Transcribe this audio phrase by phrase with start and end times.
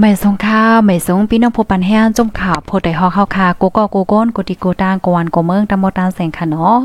[0.00, 6.78] ไม่สงข้าวไม่สงพี่น้องผู้ปันแห้งจุ่มข่าวโพดได้ฮอเข้าคากูก็กูก้นกูติกูตางกวนกูเมืองตำบลตานแสงค่ะเนาะ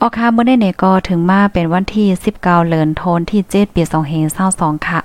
[0.00, 2.06] ออคาเมื่อได้เนี่ยก็ถึงมาเป็นวันที่
[2.38, 3.82] 19เดือนธันที่7ปี
[4.34, 5.00] 2522ค่ะ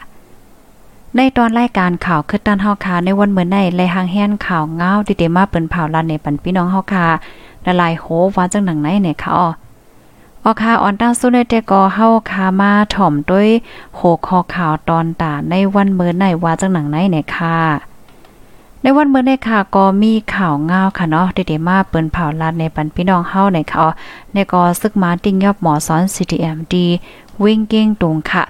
[1.16, 7.08] ในตอนรายการข่าวคือตันเฮาคาในวันเมื่อในแลหางแห่นข่าวเงาดิเดมาเปิ้นเผาลันในปันพี่น้องเฮาคา
[7.66, 9.48] ละลายโหว่าจังหนังไหนเนี่ยค่ะอ๋อ
[10.46, 13.50] ออคาออนตั้งสู้ในแต่ก็เฮาคามาถ่อมด้วย
[13.96, 17.58] โหคอข่าวตอนตาในวันเมื่อในว่าจังหนังไหนเนี่ยค่ะ
[18.82, 23.88] ในวันเมื่อในค่ะก็มีข่าวงาวค่ะเนาะเดๆมาเปิ้นเผาลาดในปันพี่น้องเฮาในค่ะ
[24.34, 26.76] ในก็ซึกมาติ้งยอบหมอสอน CTMD
[27.44, 28.44] วิ่งเก้งตรงค่ะ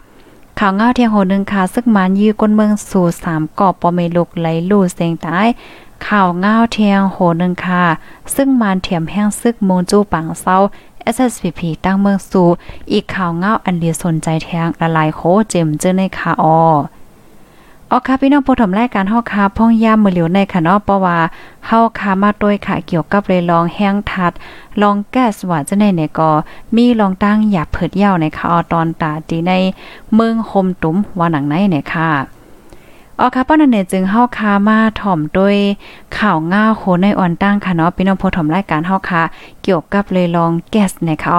[0.60, 5.48] ข่าวงาวเที่ยงโหนึงค่ะซึกมันยื้อก้นเมืองสู่3กอบปอเมลุกไหลลู่เสียงตาย
[6.08, 7.84] ข่าวงาวเที่ยงโหนึงค่ะ
[8.36, 10.56] ซึ่งมันเถียมแห้งซึกมูนจูปังเซา
[11.16, 12.44] SSPP ตั้งเมืองสู
[12.92, 16.60] อีกข่าวเงาอันเดียสนใจแทงละลายโคเจมเจอในคาออ
[17.92, 21.18] ออค่ะพี่น้องผู้ถมรายการเฮาคาพ่องย่ามมือเหลียวในค่ะเนาะเพราะว่า
[21.68, 24.32] เฮาคามาด้วยค่ะเกี่ยวกับเลยลองแห้งทัด
[24.82, 26.30] ลองแก๊สว่าจะในเนี่ยก็
[26.76, 29.52] มีลองตั้งหยาเผิดเยาในค่ะออตอนตาดีใน
[30.14, 32.39] เมืองคมตุ้มว่าหนังไหนเนี่ยค่ะ
[33.22, 35.56] ออค่ะป้อนันเนี่ยจึงเฮาคามาถ่อมด้วย
[36.18, 39.22] ข่าวง่าโคในอ่อนตั้งค่ะเนาะพี่น้องผู้ถมรายการเฮาค่ะ
[39.64, 41.32] เกี่ยวกับเลยลองแก๊สเนี่ยค่ะ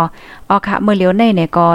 [0.49, 1.67] ออค่ะเมื่อเลี้ยวในเนี่ยก็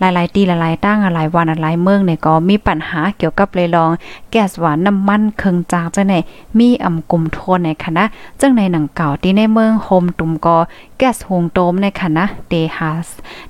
[0.00, 3.90] หลายๆ ตีหลายๆตั้งหลายวันหลายเมืองเนี่ยก็มีปัญหาเกี่ยวกับเลยลอง
[4.30, 6.14] แก๊สหวานน้ำมันเครื่องจางจังไหน
[6.58, 8.04] มีอ่ำกลุ่มโทนในคณะ
[8.40, 10.56] จังในหนังเก่าที่ในเมืองโฮมตุ่มก็
[10.98, 12.90] แก๊สหงโตมในคณะเตหา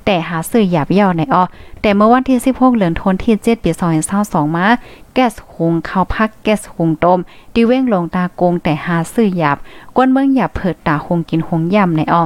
[0.05, 1.43] แต่หาซื้อหยาบเย่าในอ้อ
[1.83, 3.71] แต่เมื่อวันที่16เดือนธันที่7ปี
[4.15, 4.67] 2022มา
[5.15, 7.19] แก๊สหงข้าวพักแก๊สหงต้ม
[7.55, 9.57] ดิเว้งลงตากงแต่หาซื้อหยาบ
[9.97, 12.23] ก้นเมืองหยาบเผิดตาหงกินหงย่ำในอ้อ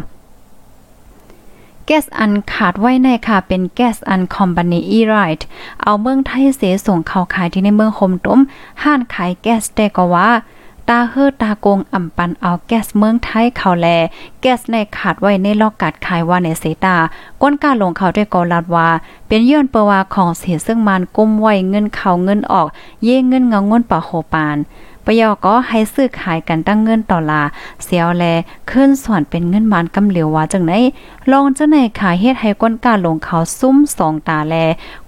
[1.92, 5.46] แก๊สอันขาดไว้ในค่ะ เป็นแก๊สอันคอมพานีอีไรท์
[5.82, 8.40] เอาเมืองไทยเสส่งเข้าขายที่ในเมืองคมต้ม
[8.82, 10.30] ห้านขายแก๊สแต่ก็ว่า
[10.88, 13.86] ตาเฮือตากงอ่ำปันเอาแก๊สเมืองไทยเขาแล
[14.40, 16.96] แก๊สในขาดไว้ในลอกกัดขายว่าในเสตา
[17.42, 18.88] ก้นกาลงเขาด้วยกอลัดว่า
[19.28, 22.66] เป็นย้อนเปว่าของเสียซึ่งมันกุมไว้เงินเขาเงินออก
[23.04, 24.56] เย่เงินเงาเงินปะโหปาน
[25.04, 27.42] ปยอก็ให้ซื้อขายกันตั้งเงินต่อลา
[27.84, 28.24] เสียวแล
[28.70, 30.72] ขึ้นส่วนเป็นเงินมานกำเหลียวว่าจังไหน
[31.30, 34.54] ลองจังไหนขายเฮ็ดให้ก้นกาลงเขาซุ่มสองตาแล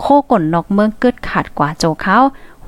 [0.00, 2.19] โคก่นนอกเมืองเกิดขาดกว่าโจเขา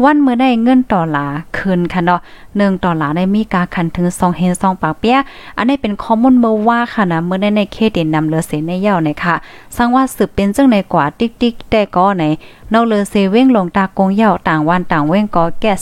[0.04, 1.26] วันเมื่อได้เงินต่อลา
[1.56, 2.20] คืนค่ะเนาะ
[2.56, 5.18] หนึ่งต่อลาได้มีกาคันถึง2เฮน2ปากเปีย
[5.56, 9.34] อันนี้เป็นข้อมูลเมื่อว่าค่ะนะเมื่อได้ในเคเดนนำเลือเสในเย่าในค่ะ
[9.76, 12.24] สังว่าสืบเป็นเจังในกว่าติ๊กติ๊กแต่ก็ใน
[12.72, 15.80] นอกเลือเซเว้งลงตากงเย่าต่างวันต่างเว้งก็แก๊ส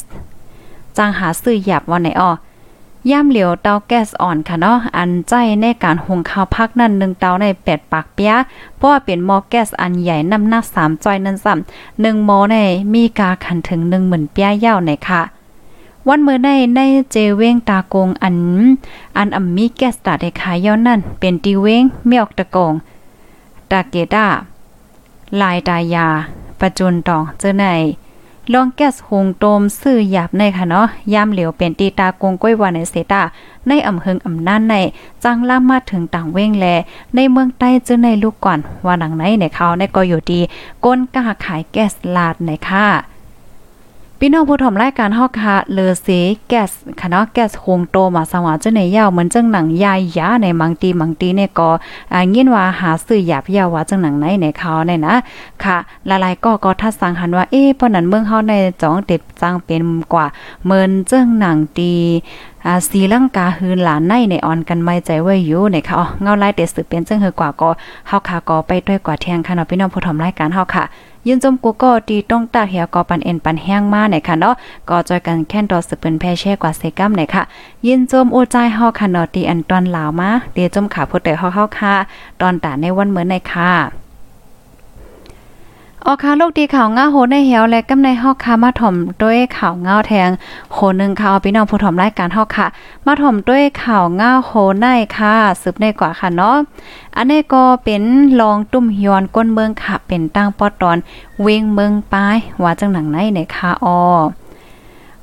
[0.97, 2.31] จางหาซื้อหยับวันไหนอ้อ
[3.11, 8.33] ย่ามเหลียวเตาแก๊สอ่อนค่ะเนาะอันใจในการหุงข้าวพักนั่นหนึ่งเตาในแปดปากเปีย
[8.77, 12.57] เพราะว่าเป็นหม้อแก๊สอันใหญ่น้ำหนักสามจอยนั่นซ้ำหนึ่งหม้อใน
[12.93, 15.23] มีกาขันถึงหนึ่งหมื่นเปียยาวในค่ะ
[16.09, 16.81] วันเมื่อในใน
[17.13, 18.37] เจเว้งตากงอัน
[19.17, 22.73] อันอ่ำมีแก๊สตาได้ขายยาวนั่น เป็นตีเว้งเมียกตะกง
[23.71, 24.27] ตาเกดา
[25.41, 26.07] ลายตายา
[26.59, 27.65] ประจุนตองเจอใน
[28.53, 33.23] ลองแก๊สหงโตมซื้อหยาบในค่ะเนาะยามเหลียวเป็นตีตากงก้อยวันในเซตา
[33.69, 34.75] ในอำเภออำนาจใน
[35.25, 36.67] จังล่ามาถึงต่างเว้งแล
[37.15, 40.41] ในเมืองใต้เจอในลูกก่อนว่าหนังไหนในเขาในก็อยู่ดี
[40.85, 42.87] ก้นกล้าขายแก๊สลาดในค่ะ
[44.25, 46.09] พี่น้องผู้ถมรายการฮอกค่ะเลอเซ
[46.49, 51.71] แก๊สค่ะเนาะแก๊สโฮงโตมาสว่าจะในยาวเหมือนจังหนังยายยาในมังตีมังตีเนี่ยก็
[52.13, 55.15] อ่ายินว่าหาซื้อหยาบยาวว่าจังหนังไหนในเขาเนี่ยนะ
[55.65, 55.77] ค่ะ
[56.07, 59.83] หลายๆก็ก็ทัดสังหันว่าเอ๊ะปนั้นเมืองเฮาในจ้องเต็ดจังเป็น
[60.13, 60.27] กว่า
[60.65, 61.93] เหมือนจังหนังตี
[62.67, 67.71] อ่าสีลังกาฮืนหลานในในออนกันไม่ใจไว้อยู่ในค่ะเงาลายเตสืบเป็นจังเฮอกว่าก็
[68.09, 70.85] เฮาค่ะก็ไปด้วยกว่าแทงค่ะเนาะพี่น้องผู้ถมรายการเฮาค่ะ
[71.27, 74.55] ยินจมกูก็ดีต้องตากเหี่ยวกอปันเอ็นปันแห้งมาไหนค่ะเนาะ
[74.89, 77.43] ก็จอยกันแค่นดอสืบเป็นแพ่แช่กว่าเซกัมไหนค่ะ
[77.87, 81.95] ยินจมโอใจฮอค่ะเนาะตีอันตอนลาวมาเดียจมขาพดแต่เฮอเฮาค่ะ
[82.41, 84.02] ตอนตาในวันเหมือนในค่ะ
[86.07, 90.31] ออคาลูกดีข่าวง้าโหในเหียวและกำในฮอกคามาถ่อมด้วยข่าวง้าแทง
[90.73, 92.67] โหนึงข่าพี่น้องผู้ถ่อมรายการฮอกค่ะ
[93.07, 94.51] มาถ่อมด้วยข่าวง้าโห
[94.81, 96.57] ในค่ะสืบในกว่าค่ะเนาะ
[97.17, 98.03] อันนี้ก็เป็น
[98.41, 100.99] รองตุ้มยอนก้นเมืองค่ะ เป็นตั้งปอตอน
[101.43, 103.99] เวงเมืองปายว่าจังหนังไหนในค่ะออ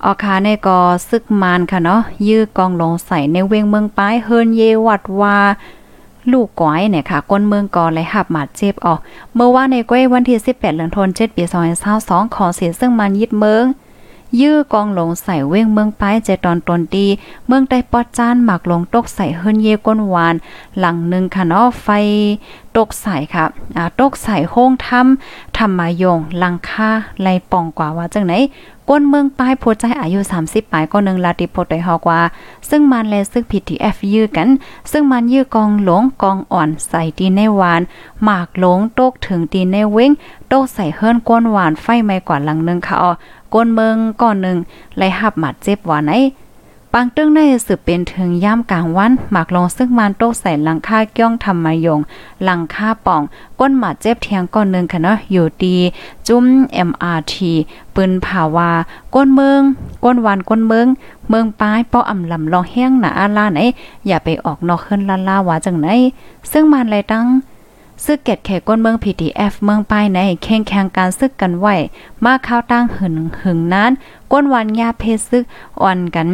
[0.04, 0.80] ออคาในก็
[1.10, 5.38] ซึกมานค่ะเนาะยื้อกองลงใส่ในเวงเมืองปายเฮิรนเยวัดว่า
[6.32, 9.00] ลูกก้อยเนี่ยค่ะก้นเมืองกอเลยหับหมาดเจ็บออก
[9.36, 11.44] เมื่อว่าในก้อยวันที่ 18เดือนธันวาคมปี
[11.90, 13.66] 2022ขอเสียซึ่งมันยึดเมือง
[14.42, 17.08] ยื้อกองลงใส่เว้งเมืองป้ายเจตอนตนดี
[17.48, 20.36] เมืองได้ปอดจานหมักลงตกใส่เฮิรนเยก้นหวาน
[20.80, 21.88] หลังหนึ่งค่ะเนาะไฟ
[22.78, 23.44] ตกใส่ค่ะ
[23.78, 26.90] อ่าตกใส่โฮงทำทำมายงลังค่า
[27.22, 28.34] ไลป่องกว่าว่าจังไหน
[28.90, 32.22] ก้นเมืองป้ายโพใจอายุ 30ปลายก็นึงลาติโพดได้ฮอกว่า
[32.70, 34.48] ซึ่งมันแลซึ่งผิดที่ F ยื้อกัน
[34.92, 37.82] ซึ่งมันยื้อกองหลงกองอ่อนใส่ดีในหวาน
[38.24, 40.12] หมากหลงตกถึงดีในเว้ง
[40.48, 43.12] โตใส่เฮิรนก้นหวานไฟไม่กว่าหลังนึงค่ะอ๋อ
[43.54, 44.58] ก้นเมืองก่อนหนึ่ง
[44.98, 46.14] ไล่หับหมัดเจ็บหว่าไหน
[46.94, 52.00] ปังตึ้งในสืบเป็นถึงย่ามกลางวัน หมากลงซึ่งมันโต๊ใส่หลังค่าเกี้ยงทำมายง
[52.44, 53.22] หลังค่าป่อง
[53.60, 55.76] ก้นหมาเจ็บเทียงก้อนหนึ่งค่ะเนาะอยู่ดี
[56.28, 56.46] จุ้ม
[56.90, 57.34] MRT
[57.96, 58.70] ปืนผาวา
[59.16, 59.62] ก้นเมือง
[60.04, 60.88] ก้นวันก้นเมือง
[61.30, 63.60] เมืองปลายป้ออำลำลองแห้งหนาอาลาไหน
[64.08, 65.88] อย่าไปออกนอกขึ้นลาลาว่าจังไหน
[66.52, 67.26] ซึ่งมันไรตั้ง
[68.06, 71.76] ซึกเกตแขกก้นเมือง PTF เมืองปลายในแข่งแข่งการซึกกันไว้
[72.24, 73.92] มาข้าวตั้งหึงหึงนั้น
[74.32, 75.44] ก้นวันยาเพศซึก
[75.82, 76.30] อ่อนกัน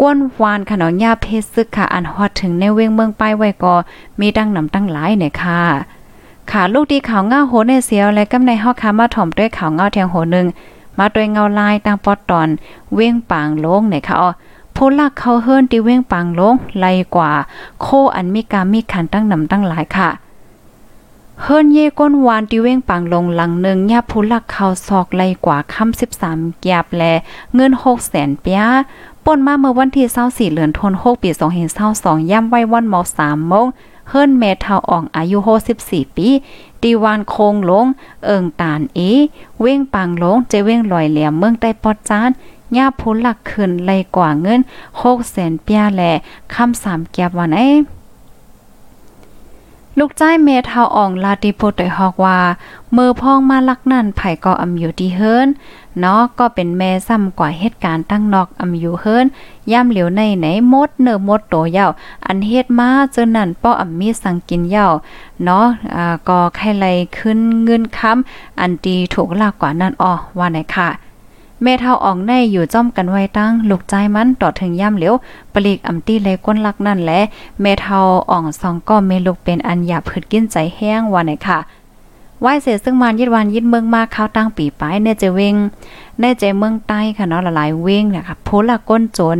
[0.00, 3.74] ก้นวานขนอนยาเพศซึกค่ะอันฮอดถึงในเวงเมืองป้ายไว้ก็
[4.20, 5.60] มีดังนำตั้งหลายเนี่ยค่ะ
[6.50, 10.46] ค่ะลูกดีข่าวเงาโหในเสียวและกำในฮอกคามาถ่อมด้วยข่าวเงาเทียงโหนึง
[10.98, 12.48] มาด้วยเงาลายตั้งปอดตอน
[12.94, 14.30] เว้งปางลงเนี่ยค่ะอ๋อ
[14.76, 17.30] ผู้ลักเขาเฮิรนที่เว้งปางลงไลกว่า
[17.80, 20.10] โคอันมีกามีขันตั้งนำตั้งหลายค่ะ
[21.42, 27.02] เฮิรนเย่ก้นวานที่เว้งปังลงหลังหนึ่งยาผู้ลักเขาซอกไลกว่าคำสิบสามแกบแล
[27.54, 28.62] เงินหกแสนเปีย
[29.24, 30.06] ป่นมาเมื่อวันที่
[30.50, 31.30] 24เดือนธันวาคมปี
[31.80, 33.66] 2022ย่ำไว้วันมอ3โมง
[34.08, 35.38] เฮิรนเมทาอ่องอายุ
[35.78, 36.28] 64ปี
[36.82, 37.86] ตีวานโคงลง
[38.24, 39.00] เอิงตานเอ
[39.60, 42.30] เว้งปังลงเจเว้งลอยเหลี่ยมเมืองใต้ปอดจาน
[42.76, 44.60] ย่าพ้นหลักขึ้นไลกว่าเงิน
[44.92, 46.02] 6แสนเปียแล
[46.54, 47.60] คำสามแก็บวันไอ
[49.98, 52.38] ลูกใจเมทาอ่องลาติโพตฮอกว่า
[52.92, 55.48] เมื่อพ้องมาลักนั่นไผ่ก็อำอยู่ที่เฮิรน
[56.00, 59.26] เนาะก็เป็นแม่ซ้ำกว่าเหตุการณ์ตั้งนอกอำอยู่เฮิรน
[59.72, 61.86] ย่ำเหลียวในไหนมดเนื้อมดโตเย่า
[62.26, 64.86] อันเฮ็ดมาเจอนั่นป้ออำมีสังกินเย่า
[65.44, 66.86] เนาะอ่าก็ใครไล
[67.16, 70.88] ขึ้นเงินค้ำอันดีถูกลากกว่านั่นอ้อว่าไหนค่ะ
[71.62, 75.14] แม่เท่าอ่องในอยู่จ้อมกันไว้ตั้งลูกใจมันต่อถึงย่ำเหลียว
[75.52, 77.20] ปลีกอำตี้เลยก้นลักนั่นแหละ
[77.60, 81.58] แม่เท่าอ่องสองก็เมลูกเป็นอันหยาผืดกินใจแห้งวันไหนค่ะ
[82.40, 85.54] ไหวเสร็จซึ่งมันยิดวันยิดเมืองมากข้าวตั้งปีปลายเนจเวง
[86.20, 89.36] เนใจเมืองใต้ค่ะเนาะละลายเวงเนี่ยค่ะโพละก้นโจร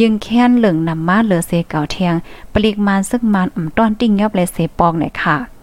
[0.00, 2.14] ยึงแค้นเหลืองนำมาเหลือเสเก่าเทียง
[2.52, 5.57] ปลีกมันซึ่งมันอ่ำต้อนติ้งยับเลยเสปองเนี่ยค่ะ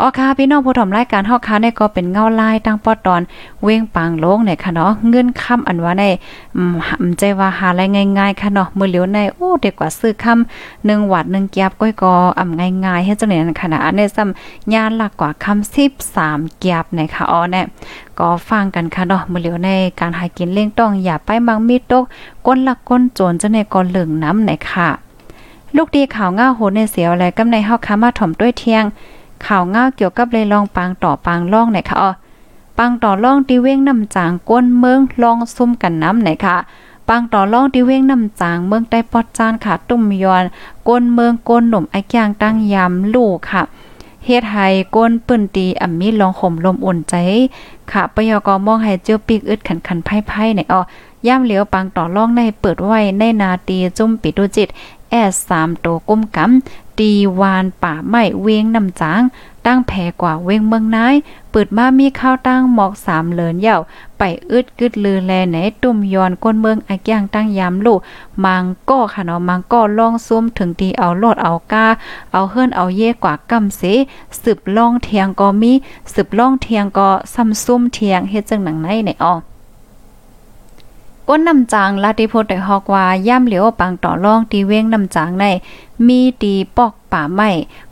[0.00, 3.22] อ๋อค่ะพี่น้องผู้ถมรายการเฮาค่ะในก็เป็นเงาลายตั้งปอตอน
[3.62, 6.04] เว้งปางโลงเนี่ยค่ะเนาะเงินค่ำอันว่าใน
[6.56, 6.62] อื
[7.08, 7.80] มใจว่าหาอะไร
[8.18, 15.74] ง่ายๆค่ะเนาะมื้อเหลียวในโอ้เด็กกว่าซื้อค่ำ1วัด1แก็บก้อยกออ่ำง่ายๆเฮ็ดจังได๋นั่นค่ะนะอันนี้ซ้ำยานหลักกว่าคำ
[16.06, 17.64] 13แก็บนะคะอ๋อเนี่ย
[18.18, 22.04] ก็ฟังกันค่ะเนาะมื้อเหลียวในการหากินเล่งต้องอย่าไปมังมีตก
[22.46, 24.88] ก้นหลักก้นโจรจังได๋ก็เหลืองน้ำไหนค่ะ
[25.76, 28.84] ลูกดีข่าวง่าโหในเสียวอะไรกำในเฮาค่ะมาถ่อมด้วยเที่ยง
[29.44, 32.10] ข่าวง่าเกี่ยวกับเลยลองปางต่อปางล่องไหนคะอ๋อ
[32.78, 36.56] ปังต่อล่องตีเว้งน้ำจางก้นเมืองลองซุ่มกันน้ำไหนคะ
[37.08, 40.44] ปังต่อล่องตีเว้งน้ำจางเมืองใต้ปอดจานค่ะ ตุ่มยอน
[40.88, 43.62] ก้นเมืองก้นหนุ่มไอ้ย่างตั้งยำลูกค่ะ
[44.24, 44.66] เฮ็ดให้
[44.96, 47.14] ก้นปืนตีอ่ำมีลองข่มลมอุ่นใจ
[47.90, 50.80] ค่ะปยกมองให้เจียวปีกอึดขันขันไพ่ไพ่ในอ๋อ
[51.26, 54.68] ย่ามเหลียวปังต่อล่องในเปิดไว้ในนาตีจุ่มปิดุจิต
[55.10, 59.22] แอสสามโตก้มกำตีวานป่าไม้เวงน้ำจาง
[59.66, 61.14] ตั้งแผ่กว่าเวงเมืองนาย
[61.50, 63.76] เปิดมามีข้าวตั้งหมอกสามเหลินเย่า
[64.18, 68.00] ไปอึดกึดลือแลไหนตุ่มยอนก้นเมืองอาย่างตั้งยามลูก
[68.44, 71.86] มังก็ค่ะเนาะมังก็ล่องซุ่มถึงทีเอาโลดเอากา
[72.32, 73.82] เอาเฮิรนเอาเย่กว่ากำเส
[74.42, 75.72] สืบล่องเทียงก็มี
[76.12, 79.34] สืบล่องเทียงก็ซ้ำซุ่มเทียงเฮ็ดจังหนังไหนในอ้อ
[81.28, 85.44] ก้นน้ำจางลาติโพได้ฮอกว่าย่ำเหลียวปังต่อรองตีเว้งน้ำจางใน
[86.06, 87.50] มีตีปอกป่าไม้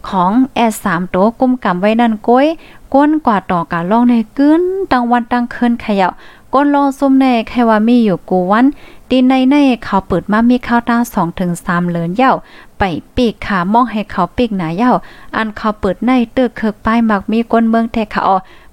[0.08, 2.46] ของแอสสามโตกุมกำไว้นั่นก้อย
[2.94, 4.62] ก้นกว่าต่อการล่องในกึ้น
[4.92, 6.08] ตังวันตังคืนขย่า
[6.52, 8.66] ก้นลองซุ่มในแค่ว่ามีอยู่กูวัน
[9.10, 12.32] ดีในในเขาเปิดมามีข้าวตาสองถึงสามเหลือนเย้า
[12.78, 12.82] ไป
[13.16, 14.92] ปีกขามองให้เขาปีกหนาเย้า
[15.36, 18.22] อันเขาเปิดในเตึกเคิกป้ายมักมีก้นเมืองแทเขา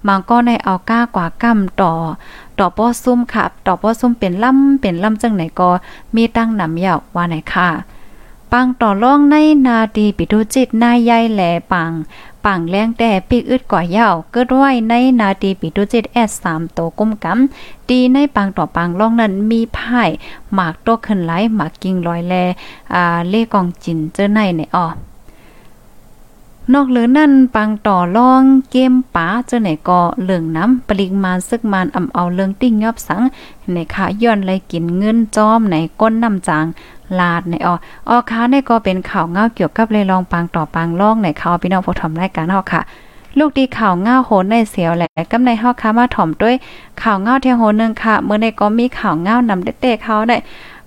[0.08, 1.92] มังก็ในเอาก้ากว่ากำต่อ
[2.58, 5.70] ต่อป้อซุ่มค่ะต่อป้อซุ่มเป็นล่ำเป็นล่ำจังไหนก็
[6.14, 7.68] มีตั้งนำเย้าว่าไหนค่ะ
[8.52, 11.42] ปังต่อรองในนาดีปิดุจิตนายใหญ่แหล
[11.72, 11.92] ปัง
[12.44, 20.02] ปังแรงแต่ปีกอึดกว่าเย้าเกิดไว้ในนาดีปิดุจิตแอดสามโตก้มกำดีในปังต่อปังล่องนั้นมีพ่
[20.54, 22.34] หมากโตขึ้นไหลหมากกิ่งลอยแล
[22.94, 24.86] อ่าเล่กองจินเจอในในอ้อ
[26.70, 33.22] นอกเหลือนั่นปังต่อล่องเกมป๋าเจ้าไหนก็เหลืองน้ำปริมาณซึกมานอำเอาเรื่องติ้งยอบสัง
[33.72, 36.66] ในขาย้อนเลยกินเงินจอมในก้นน้ำจาง
[37.18, 37.74] ลาดในออ
[38.08, 42.80] ออค้าในก็เป็นข่าวเงาเกี่ยวกับเลยลองปังต่อปังล่องในข่าวพี่น้องผู้ทำรายการเฮาค่ะ
[43.38, 46.54] ลูกดีข่าวเงาโหนในเสียวแหละกำในเฮาค้ามาถ่อมด้วย
[47.02, 50.36] ข่าวเงาเทียงโหนึงค่ะเมื่อในก็มีข่าวเงานำเด็กๆเขาได้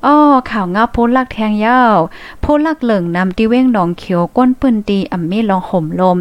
[0.05, 0.17] อ้อ
[0.51, 1.97] ข่าวงาโพลักแทงยาว
[2.41, 6.19] โพลักเหลิงนำตีเว้งหนองเขียวก้นปืนตีอ่ำมีลองห่มลม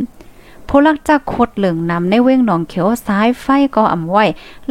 [0.68, 4.24] ผู้ลักจักคดเหลืองนำในเว้งหนองเขียวซ้ายไฟก็อ่ำไว้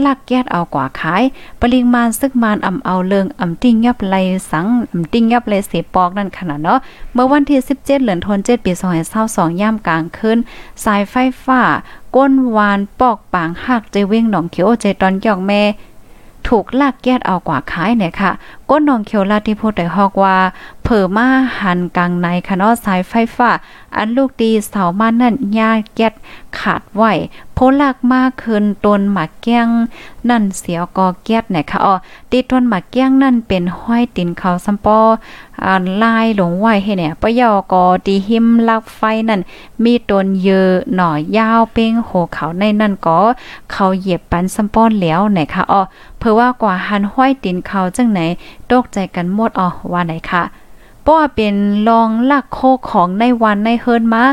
[0.06, 1.24] ลักแก๊ดเอากว่าขาย
[1.62, 4.16] ปริมาณซึกมานอ่ำเอาเลิงอ่ำติ้งยับไหล
[4.52, 6.80] สังอ่ำติ้งยับไหลเสปอกนั่นขนาดเนาะ
[7.14, 8.72] เมื่อวันที่ 17 เหลือนธันวาคมปี
[9.18, 10.38] 2022ย่ามกลางคืน
[10.84, 11.16] สายไฟ
[11.46, 11.62] ฟ้า
[12.16, 15.62] ก้นวานปอกปางหักใจเว้งหนองเขียวใจตอนยอกแม่
[16.48, 18.32] ถูกลากแก๊ดเอากว่าขายเนี่ยค่ะ
[18.70, 20.38] ก้นนองเขียวลาที่พูดได้ฮอกว่า
[20.84, 21.28] เผอมา
[21.60, 23.52] หันกลางในคณะสายไฟฟ้า
[23.98, 26.14] อันลูกดีเสามานั่นยาแก๊ด
[26.60, 27.04] ขาดไหว
[27.82, 29.68] ลากมากขึ้นต้นหมักแก้ง
[30.30, 31.96] นั่นเสียวกอแก๊ดเนี่ยค่ะอ๋อ
[32.32, 35.00] ติดทนหมักแก้งนั่นเป็นห้อยตินเขาซัมปอ
[35.64, 39.42] อ่าลายหลงไหวให้เนี่ยปะยอกอดีหิมลักไฟนั่น
[39.84, 43.20] มีต้นเยอะหน่อยาวเป้งโหเขาในนั่นก็
[43.72, 45.82] เขาเหยียบปันซัมปอนแล้วเนี่ยค่ะอ๋อ
[46.20, 48.20] เพื่อว่ากว่าหันห้อยตินเขาจังไหน
[48.70, 50.63] ตกใจกันหมดอ๋อว่าไหนคะเพราะ
[51.08, 51.56] ป้าเป็น
[51.90, 54.24] รองลักโคของในวันในเฮิรนมา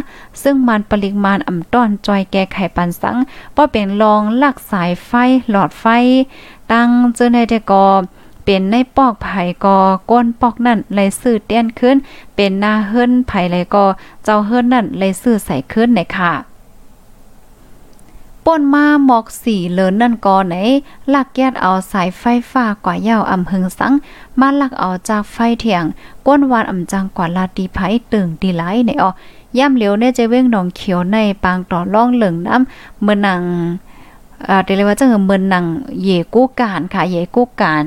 [0.43, 3.17] ซึ่งมันปริมาณอ่ำต้อนจอยแก้ไขปันสัง
[3.53, 5.12] เพราเป็นรองลักสายไฟ
[5.50, 5.85] หลอดไฟ
[6.73, 7.87] ตั้งเจอในแต่กอ
[8.45, 9.79] เป็นในปอกไผ่กอ
[10.11, 11.97] ก้นปอกนั่นเลยสื่อเตี้ยนขึ้น
[12.37, 13.87] เป็นหน้าเฮิรนไผ่เลยกอ
[14.25, 16.50] เจ้าเฮิรนนั่นเลยสื่อใส่ขึ้นในค่ะ
[18.47, 20.54] ป่นมาหมอกสีเลินนั่นก่อไหน
[21.14, 23.92] ลักแยดเอาสายไฟฟ้ากว่ายาวอำหึงสัง
[24.40, 25.85] มาลักเอาจากไฟเถียง
[26.26, 27.78] ก้นวานอำจังกว่าลาตีไผ
[28.12, 29.11] ตึงดีไหลในออ
[29.59, 33.42] ย่ำเหลียวเนี่ยจะเว้งหนองเขียวในปางต่อล่องเหลืองน้ำเมื่อนัง
[34.49, 35.64] อ่าเรียกว่าจังเมือนนัง
[36.02, 37.82] เยกู้การค่ะเยกู้การ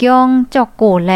[0.00, 1.12] กยองจอกโกแล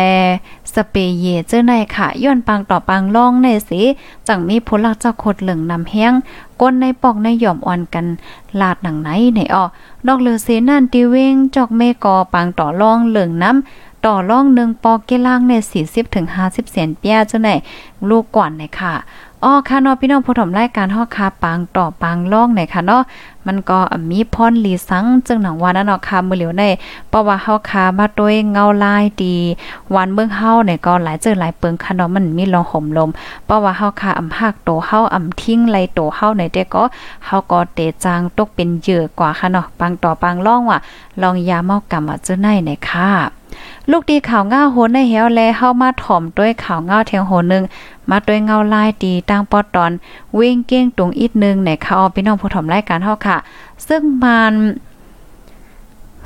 [0.74, 3.82] สเปเยเจอในค่ะย้อนปังต่อปังล่องในสิ
[4.28, 6.12] จังมีพลักเจ้าโคดเหลืองนำแห้ง
[6.60, 8.06] ก้นในปอกในหย่อมอ่อนกัน
[8.60, 9.64] ลาดหนังไหนในออ
[10.06, 15.52] นอกเลือเสนั่นตีเวงจอกเมกอปังต่อล่องเหลืองน้ำต่อล่องหนึ่งปอกเกล่างใน
[15.84, 17.50] 40ถึง50เซนเปียเจ้าไหน
[18.08, 18.94] ลูกก่อนในค่ะ
[19.44, 23.02] อ๋อค่ะเนาะพี่น้องผู้ชมรายการฮอคาปังต่อปังล่องไหนค่ะเนาะ
[23.46, 23.78] มันก็
[24.10, 26.64] มีพรลีสังจึงหนังวันนั้นเนาะค่ะมื้อเหลียวใน
[27.08, 29.36] เพราะว่าเฮาคามาด้วยเงาลายดี
[29.94, 33.10] วันเมืองเฮาเนี่ยก็หลายเจอหลายเปิงค่ะเนาะมันมีลองห่มลม
[33.44, 36.82] เพราะว่าเฮาคาอำหักโตเฮาอำทิ้งไหลโตเฮาในแต่ก็
[37.26, 40.78] เฮาก็เตจางตกเป็นเหยื่อกว่าค่ะเนาะปังต่อปังล่องว่า
[41.22, 43.10] ลองยาเมากรรมว่าเจอในเนี่ยค่ะ
[43.90, 47.64] ลูกดีข่าวง่าโหนในเหวแลเฮามาถ่อมด้วยข่าวง่าเทียงโหนึง
[48.10, 49.92] มาด้วยเงาลายตีตั้งปอตอน
[50.38, 53.36] วิ่งเก้งตุงอีกนึงในข่าวพี่น้องผู้ถ่อมรายการเฮาค่ะ
[53.88, 54.54] ซึ่งมัน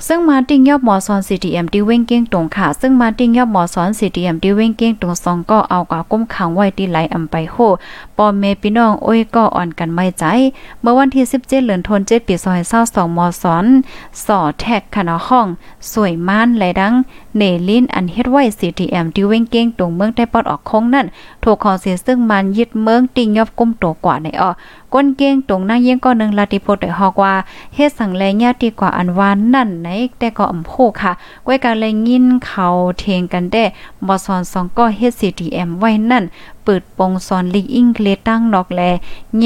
[0.07, 7.57] ซึ่งมาติ้งยอบหมอสอน CTM ที่เว้งเก้งตรงค่ะ ซึ่งมาติ้งยอบหมอสอน CTM ที่เว้งเก้งตรงสองก็เอากว่าก้มขังไว้ที่ไหลอำไปโห
[8.19, 10.25] ปอเมพี่น้องโอ้ยก็อ่อนกันไม่ใจ
[10.81, 12.35] เมื่อวันที่ 17เดือนธันวาคมปี
[12.75, 13.65] 2022หมอสอน
[14.25, 15.47] สอแท็กคณะห้อง
[15.93, 16.95] สวยม่านไหลดัง
[17.37, 21.07] เนลินอันเฮ็ดไว้ CTM ที่เว้งเก้งตรงเมืองได้ปอดออกคงนั่น
[21.43, 24.51] ถูกขอเสียซึ่งมันยึดเมืองติงยอบก้มโตกว่าในออ
[24.95, 27.35] ก้นเก้งตรงนั่งเยี่ยงก็นึงลาติโพดได้ฮอกว่า
[27.75, 29.89] เฮ็ดสั่งแลญาติกว่าอันวานนั่นไหน
[30.19, 31.13] แต่ก็อำโพค่ะ
[31.47, 32.67] ก้อยการเลยยินเขา
[32.99, 33.65] เทงกันได้
[34.07, 36.25] บ่สอนสองก็เฮ็ด CTM ไว้นั่น
[36.65, 38.83] เปิดปงซอนลิงอิงเลตั้งนอกแล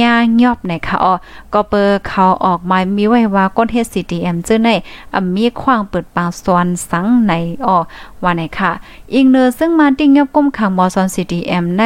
[0.00, 1.14] ย่ายอบในค่ะออ
[1.52, 4.68] ก็เปอร์เขาออกมามีไว้ว่าก้นเฮ็ด CTM เจ้อใน
[5.14, 7.32] อ่มีขว้างเปิดปางซอนสังใน
[7.66, 7.78] ออ
[8.22, 8.70] ว่าไหนค่ะ
[9.14, 11.84] อิงเนอซึ่งมาติ้งยอบก้มขังมอซอน CTM ใน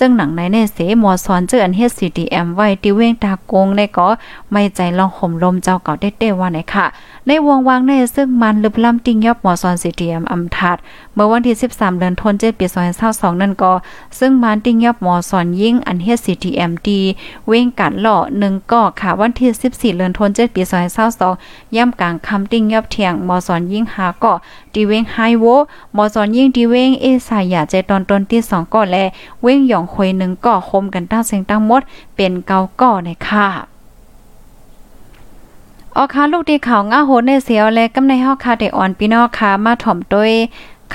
[0.00, 4.08] จึงหนังในในเสมอสอนเจออันเฮ็ด CTM ไว้ที่เว้งตากงในก็
[4.50, 6.86] ไม่ใจลองห่มลมเจ้าเก่าเด้ๆว่าไหนค่ะ
[7.26, 10.76] ในวงวางในซึ่งมันลึบล้ำติ้งยอบมอสอน CTM อำทัด
[11.14, 12.66] เมื่อวันที่ 13 เดือนธันวาคมปี
[13.04, 13.72] 2022นั่นก็
[14.18, 16.88] ซึ่งมันติ้งยับหมอสอนยิ่งอันเฮ็ด CTMD
[17.48, 20.62] เว้งกัดหล่อ1ก็ค่ะวันที่14เดือนธันวาคมปี
[21.18, 24.32] 2022ย่ำกลางคำติ้งยับเที่ยงหมอสอนยิ่งหาก็
[24.74, 25.44] ดีเว้งไฮโว
[25.94, 28.96] หมอสอนยิ่งดีเว้งเอสายาใจตอนต้นที่2ก็แล
[29.42, 31.82] เว้งหยองควยหนึ่งก็คมกันตั้งเสียงตั้งมด
[32.16, 33.46] เป็นเกาก็ในค่ะ
[35.96, 40.32] ออคาลูกดีข่าวง้าโหดในเสียวและกำในเฮาคาเดอ่อนพี่น้องค่ะมาถ่อมด้วย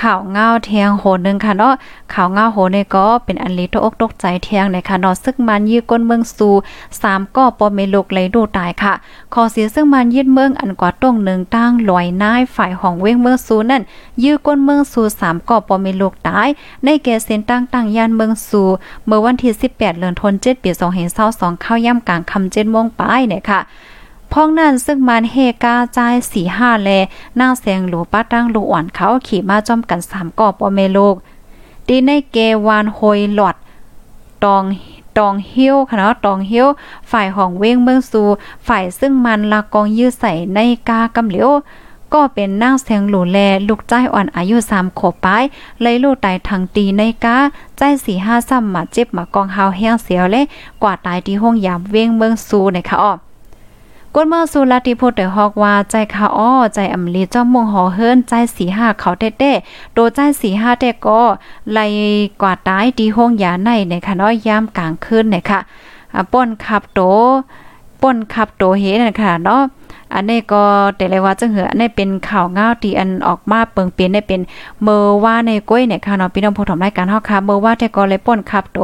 [0.02, 1.74] ข่าวเงาเทียงโหนึงค่ะเนาะ
[2.12, 6.54] ข่าวเงาโหนี่ก็เป็นอันลีตอกตกใจเทียงในค่ะเนาะซึ่งมันยื้อก้นเมืองสู่
[6.94, 8.94] 3ก็ปอเมลกเลยดูตายค่ะ
[9.34, 13.82] ขอเสียซึ่งมันยืดเมืองอันกว่าตรงหนึ่งตั้งลอยนายฝ่ายของเว้งเมืองสู่นั่น
[14.22, 16.48] ยื้อก้นเมืองสู่3ก็ปอเมลกตาย
[16.84, 18.66] ในแก่เส้นตั้งตั้งย่านเมืองสู่
[19.06, 20.70] เมื่อวันที่18เดือนธันวาคมปี
[21.16, 23.60] 2022เข้าย่ำกลางค่ำ7โมงปลายเนี่ยค่ะ
[24.32, 25.98] พ้องนั่นซึ่งมันเฮกาใจ
[26.32, 26.90] สี่ห้าแล
[27.40, 31.16] นางแสงหลูป้าตั้งลูอ่อนเขาขี่มาจอมกันสามก่อปอเมโลก
[31.88, 33.56] ดีในเกวานโฮยหลอด
[34.44, 34.64] ตอง
[35.18, 36.68] ตองเฮียวค่ะเนาะตองเฮียว
[37.10, 38.22] ฝ่ายของเว้งเมืองสู
[38.66, 41.50] ฝ่ายซึ่งมันละกองยื้อใส่ในกากำเหลียว
[42.14, 45.42] ก็เป็นนางแสงหลูแลลูกใจอ่อนอายุสามขบปลาย
[45.82, 47.36] เลยลูกตายทางตีในกา
[47.76, 50.44] ใจสี่ห้าซ้ำมาเจ็บมากองเฮาแห้งเสียวเลย
[50.82, 53.12] กว่าตายที่ห้องยามเว้งเมืองสูในค่ะอ้อ
[54.18, 59.52] กนเมื่อสุลาติพูดเดฮอกว่าใจคาอ้อใจอำลีจ้อมมงหอเฮิรนใจสีห้าเขาเต้เต้
[59.94, 61.20] โดใจสีห้าเต้ก็
[61.72, 61.78] ไล
[62.42, 65.60] กว่าตายดีห้องยาในในค่ะน้อยยามกลางคืนเนี่ยค่ะ
[66.32, 67.00] ป้นขับโต
[68.02, 69.62] ป้นขับโตเฮนั่นค่ะเนาะ
[70.14, 70.62] อันนี้ก็
[70.96, 74.40] แต่เลยว่าจังเหืออันนี้เป็นข่าวง้าวที่อันออกมาเปิงเปลี่ยนได้เป็น
[74.82, 78.78] เมื่อว่าในก้อยเนี่ยค่ะเนาะพี่น้องผู้ถมรายการเฮาค่ะเมื่อว่าแต่ก็เลยป่นครับโต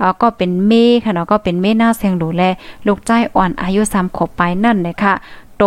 [0.00, 0.72] อ่าก็เป็นเม
[1.04, 2.42] ค่ะเนาะก็เป็นเมหน้าเสียงดูแล
[2.86, 5.14] ลูกใจอ่อนอายุ3ขวบไปนั่นเลยค่ะ
[5.58, 5.64] โต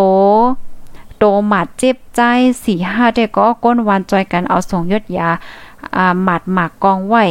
[1.17, 2.21] โตหมัดเจ็บใจ
[2.61, 5.29] 4 5ได้ก็ก้นวันจอยกันเอาส่งยดยา
[5.95, 7.23] อ่าหมัดหมากกองไว้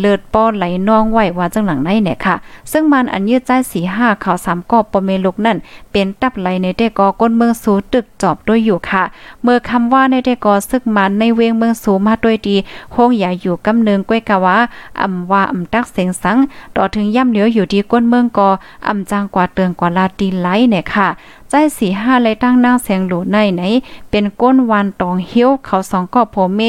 [0.00, 2.34] เลือดป้อไหลน่องไหวว่าจังหลังในเนี่ยค่ะ
[2.72, 5.58] ซึ่งมันอันยืดใจสีห้าข่าวสามกอบปเมลุกนั่น
[5.92, 9.02] เป็นตับไหลในเดกอก้นเมืองสูตึกจอบด้วยอยู่ค่ะ
[9.42, 12.56] เมื่อคำว่าในเดกอซึกมันในเวงเมืองสูมาด้วยดี
[12.94, 14.56] คงอย่าอยู่กำเนิงก้วยกะว่า
[15.00, 16.38] อำว่าอำตักเสียงสัง
[16.76, 18.48] ต่อถึงย่ำเหลียวอยู่ที่ก้นเมืองกอ
[18.88, 21.08] อำจางกว่าเตืองกว่าลาตีไหลเนี่ยค่ะ
[21.50, 23.62] ใจสีห้าเลยตั้งนางแสงหลูในไหน
[24.10, 26.60] เป็นก้นวันตองเฮี้ยวเขาสองกอบโผเม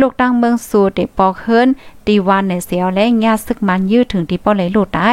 [0.00, 1.68] ลูกตั้งเมืองสูเดปอกเฮิน
[2.06, 5.10] ตีวันในเสียวและญาซึกมันยืดถึงที่ป้อเลยหลุดได้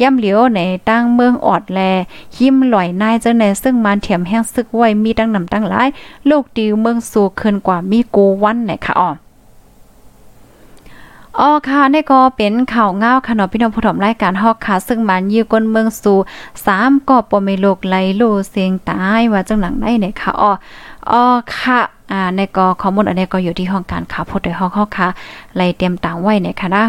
[0.00, 1.80] ย่ำเหลียวในตั้งเมืองออดแล
[2.36, 5.88] ยิ้มลอยนายเจ้าในซึ่งมันเถียมแห้งซึกไว้มีตั้งนำตั้งหลาย
[6.28, 9.10] ลูกดิวเมืองสูขึ้นกว่ามีกูวันไหนค่ะอ๋อ
[11.40, 16.18] อ๋อค่ะนี่ก็เป็นข่าวเงาค่ะเนาะพี่น้องผู้ชมรายการฮอกค่ะ ซึ่งมันยื้อก้นเมืองสู่
[16.66, 20.52] สามก็ปมเมโลกไหลโลเสียงตายว่าจังหลังได้เนี่ยค่ะอ๋อ
[21.10, 21.22] อ๋อ
[21.56, 21.80] ค่ะ
[22.12, 25.08] อ่าในก็ข้อมูลอันนี้ก็อยู่ที่ห้องการข่าวพดโดยห้องข้าค่ะ
[25.56, 26.82] ไล่เตรียมต่างไว้เนี่ยค่ะนะ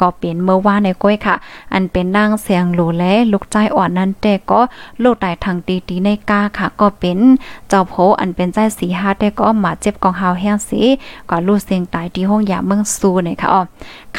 [0.00, 1.34] ก็เป็นเมื่อวานในก้อยค่ะ
[1.72, 4.60] อันเป็นนางเสียงหลูและลูกใจอ่อนนั้นแต่ก็
[5.02, 7.18] ลูกตายทางตีตีในกาค่ะ ก็เป็น
[7.68, 10.80] เจ้าโพอันเป็นใจสีฮาแต่ก็มาเจ็บกองเฮาแห้งสี
[11.30, 13.62] ก็ลูกเสียงตายที่ห้องยาเมืองซูเนี่ยค่ะอ๋อ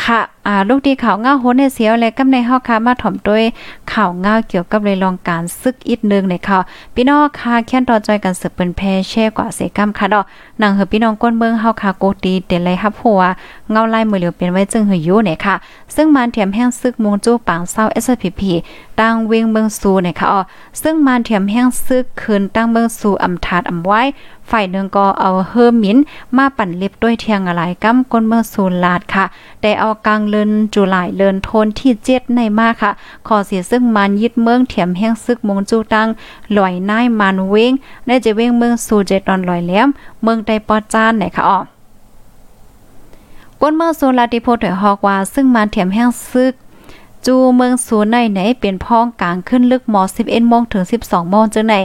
[0.01, 3.43] ค่ะอ่าลูกดีข่าวเงาโหในเสียวและกำในเฮาค่ะมาถ่อมด้วย
[3.91, 6.61] ข่าวเงาเกี่ยวกับเลยลองการซึกอีกนึงในข่าว
[6.95, 10.25] พี่น้องค่ะแค่นต่อจอยกันสืบเป็นแพแช่กว่าเสกัมค่ะดอก
[10.61, 13.21] นางเฮอพี่น้องก้นเมืองเฮาคาโกตีเตเลยฮับหัว
[13.71, 15.55] เงาไล่มือเหลียวเป็นไว้จึงเฮอยู่เนี่ยค่ะ
[15.95, 18.41] ซึ่งมันเทียมแห้งซึกมงจู้ปางเศร้า SPP
[19.01, 20.41] ตั้งเวงเมืองซูเนี่ยค่ะอ๋อ
[20.81, 24.01] ซึ่งมันเทียมแห้งซึกคืนตั้งเมืองซูอำทาดอำไว้
[24.49, 25.97] ฝ่ายหนึ่งก็เอาเฮอร์มิน
[26.37, 29.25] มาปั่นเล็บด้วยเทียงอะไรกำก้นเมืองซูลาดค่ะ
[29.61, 32.91] ได้เอากลางเลินจุลายเลินโทนที่เจ็ดในมากค่ะ
[33.27, 36.07] ขอเสียซึ่งมันยึดเมืองเถียมแห้งซึกมงจูตั้ง
[36.57, 37.73] ลอยนายมันเวง
[38.05, 39.87] ได้จะเวงเมืองสูเจ็ดตอนลอยแหลม
[40.23, 41.59] เมืองไดปอจานไหนค่ะอ๋อ
[43.61, 46.53] ก้นเมืองโซลาติโพถอยฮอกว่า ซึ่งมันเถียมแห้งซึก
[47.25, 51.75] จูเมืองสูนในไหนเป็นพ้องกลางขึ้นลึกหมอ11โมงถึง 12โมงจังไหน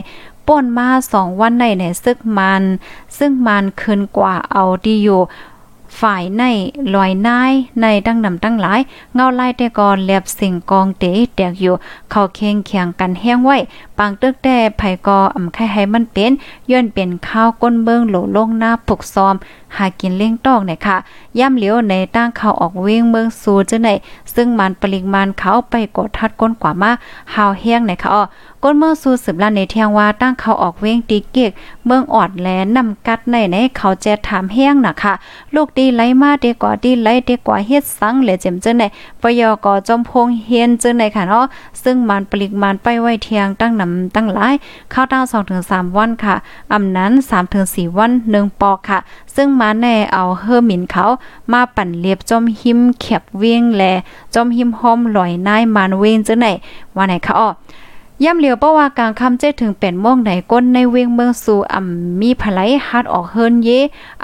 [0.47, 2.63] ป่นมาสองวันในไหนซึกมัน
[3.19, 5.23] ซึ่งมันคืนกว่าเอาดีอยู่
[6.01, 6.43] ฝ่ายใน
[6.95, 8.81] ลอยนายในดังนำตั้งหลาย
[9.15, 11.05] เงาไล่แต่ก่อนเลียบสิ่งกองเต
[11.37, 11.75] แตกอยู่
[12.11, 13.57] เขาเคียงเคียงกันแห้งไว้
[13.99, 16.33] ปางตึกแต่ไผกออำไข่ให้มันเป็น
[16.71, 19.35] ย้อนเป็นข้าวก้นเบิงโหลลงหน้าผุกซอม
[19.77, 20.97] หากินเลี้ยงตอกเนี่ยค่ะ
[21.39, 23.89] ย่ำเหลียวในตั้งเขาออกเวงเมืองสูจังไหน
[24.35, 26.91] ซึ่งมันปริมาณเขาไปกดทัดก้นกว่ามา
[27.35, 28.23] หาวแห้งเนี่ยค่ะอ๋อ
[28.69, 31.51] ก้นเมืองสู่สืบลานในเทียงว่าตั้งเขาออกเว้งตีเกก
[31.87, 35.13] เมืองออดแลนำกัดในในเขาแจถามแห้งน่ะค่ะ
[35.55, 38.85] ลูกดีไหลมาดีกว่าดีไหลดีกว่าเฮ็ดสังเหลเจมเจใน
[39.23, 41.45] ปยกอจอมพงเฮียนเจในค่ะเนาะ
[41.83, 44.55] ซึ่งมันปลิกมันไปไว้เทียงตั้งนำตั้งหลาย
[44.91, 45.25] เข้าตั้ง
[45.61, 46.35] 2-3 วันค่ะ
[46.73, 47.13] อำนั้น
[47.55, 48.99] 3-4 วัน1ปอกค่ะ
[49.35, 51.05] ซึ่งมาแน่เอาเฮอหมินเขา
[51.53, 53.83] มาปั่นเลียบจอมหิมเข็บเวียงแล
[54.35, 56.47] จอมหิมหอมลอยนายมานเวงเจไหน
[56.97, 57.51] ว่าไหนคะอ้อ
[58.25, 63.69] ย่ำเหลียวเพราะว่ากลางคำเจถึงเป็นม่วงไหนก้นในเวียงเมืองสู่อ่ำมีผลายฮัดออกเฮิรนเย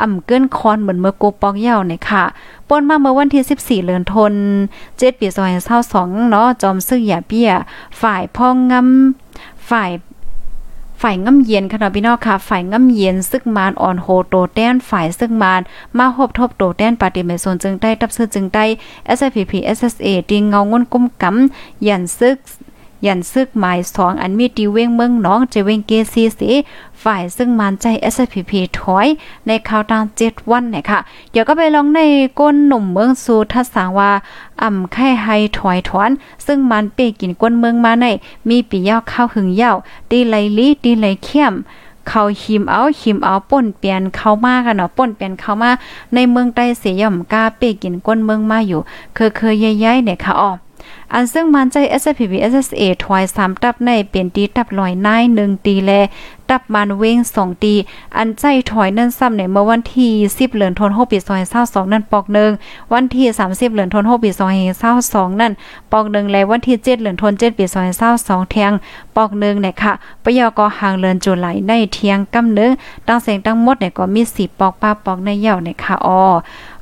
[0.01, 2.25] อ่ำเกินคอนเหมือนเมื่อโกปอกเย่าเนี่ยค่ะ
[2.69, 4.35] ป่นมาเมื่อวันที่ 14เดือนธัน
[4.99, 5.27] เจ็ดปี
[5.79, 7.51] 2022เนาะจอมซึกอย่าเปี้ย
[8.01, 9.91] ฝ่ายพ่องงำฝ่าย
[11.03, 15.61] ฝ่ายง่ำเย็นค่ะพี่น้องค่ะ ฝ่ายง่ำเย็นซึกมานอ่อนโฮโตแต้นฝ่ายซึกมาน
[15.99, 18.65] มาหบทบโตแต้นปฏิเมโซนจึงได้ ตับซื้อจึงได้
[19.19, 22.37] SPP SSA ดิงเงางนกุมกำยันซึก
[23.07, 26.51] ยันซึกหมายสองอันมีตีเว้งเมืองน้องจะเว้งเกซีสี
[27.03, 27.85] ฝ่ายซึ่งมันใจ
[28.15, 29.07] SPP ถอย
[29.47, 30.99] ในข่าวตาง7วันเนี่ยค่ะ
[31.31, 32.01] เดี๋ยวก็ไปลองใน
[32.39, 34.11] ก้นหนุ่มเมืองสูทัศสางว่า
[34.63, 36.11] อ่ำไข่ไฮถอยถอน
[36.47, 38.07] ซึ่งมันเปกินก้นเมืองมาใน
[38.49, 39.77] มีปียาวข้าวหึงยาว
[40.11, 41.55] ตีไหลลีตีไหลเข้ม
[42.09, 45.71] เขาหิมเอาหิมเอาป่นเปลี่ยนเข้ามากันเนาะป่นเปลี่ยนเข้ามา
[46.15, 48.81] ในเมืองใต้เสียย่อมกาเปกินก้นเมืองมาอยู่
[49.15, 50.51] เคยเคยใหญ่ๆเนี่ยค่ะอ๋อ
[51.13, 55.91] อันซึ่งมันใจ SPP SSA ถอย3ตับในเป็นตีตับลอยนาย1ตีแล
[56.53, 57.75] ตับมันเว้ง2ตี
[58.17, 61.19] อันใจถอยนั่นซ้ำในเมื่อวันที่10เหลือนธันวาคมปี
[61.57, 62.51] 2022นั่นปอกหนึ่ง
[62.93, 64.31] วันที่30เหลือนธันวาคมปี
[64.87, 65.53] 2022นั่น
[65.93, 67.65] ปอกหนึ่งและวันที่7เหลือนธันวาคมปี
[68.09, 68.73] 2022เทียง
[69.17, 69.93] ปอกหนึ่งเนี่ยค่ะ
[70.25, 72.71] ปยกอหางเลือนจุไหลในเทียงกำนึง
[73.09, 76.21] ตั้งเสียงตั้งหมดเนี่ยก็มี4ปอกป้าปอกในเหี่ยวเนี่ยค่ะอ๋อ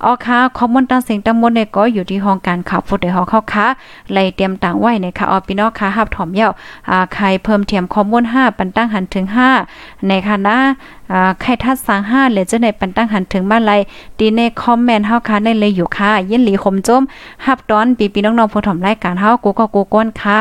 [0.04, 3.66] อ๋อค่ะข้อมูลตั้งเสียงตั้งหมดเนี่ยก็อยู่ที่ห้องการข่าวฟุตในห้องเข้าค่ะ
[4.12, 6.48] ไล่เตรียมต่างไว้นะคะออพี่น้องค่ะฮับถอมเย้า
[6.90, 9.59] อ่าใครเพิ่มเทียมข้อมูล5ปันตั้งหันถึง5
[10.08, 10.56] ในคณะ
[11.12, 13.72] อ่าใครทัดสาง5เลยจะในปันตั้งหันถึงบ้านไร
[14.18, 17.02] ดีในคอมเมนต์เฮาค่ะได้เลยอยู่ค่ะ ยินหลีคมจม
[17.46, 20.38] ฮับตอนปีพี่น้องๆผู้ถมรายการเฮากูก็กูก้นค่ะ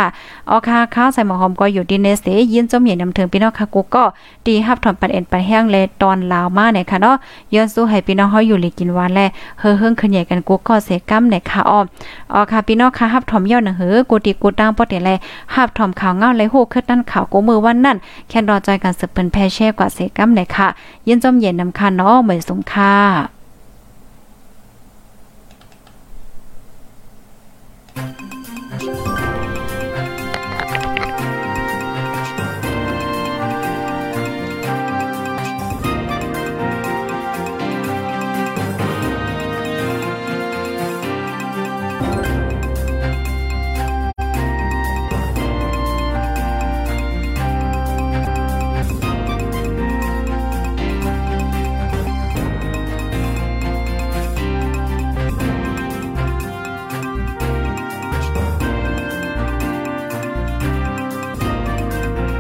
[0.49, 4.03] อ๋อค่ะข้าวใส่หมอหอมก็อยู่ดีในเสยินจมเหียนำถึงพี่น้องค่ะกูก็
[4.45, 7.15] ดีฮับถอมปันเอ็นปันแห้งเลยตอนลาวมาเนี่ยค่ะเนาะ
[7.53, 9.19] ย้อนสู้ให้พี่น้องเฮาอยู่หลีกินหวานแล
[9.59, 11.79] เฮ้อเฮิงขึ้นใหญ่กันกูก็เสกำเนี่ยค่ะอ้อ
[12.33, 15.09] อ๋อค่ะพี่น้องค่ะฮับถอมเย้าหนังหือกูติกูตั้งปอเตแล
[15.55, 17.97] หับถอมข่าวเงาไหลโหขึ้นนั่นข่าวกูมือวันนั่น
[18.29, 20.58] แค่รอจอยกันสืบเป็นแพเช่กว่าเสกัมเลยค่ะ
[21.07, 22.95] ยินจอมเย็นนำคันเนาะเหมือนสงค่ะ